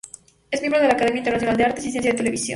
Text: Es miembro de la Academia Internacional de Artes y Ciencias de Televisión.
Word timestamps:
Es 0.49 0.59
miembro 0.61 0.81
de 0.81 0.87
la 0.87 0.95
Academia 0.95 1.19
Internacional 1.19 1.55
de 1.55 1.63
Artes 1.65 1.85
y 1.85 1.91
Ciencias 1.91 2.15
de 2.15 2.17
Televisión. 2.17 2.49